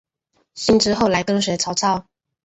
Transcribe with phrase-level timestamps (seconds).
[0.55, 2.07] 辛毗后来跟随曹操。